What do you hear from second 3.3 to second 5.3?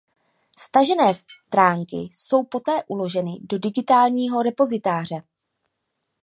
do digitálního repozitáře.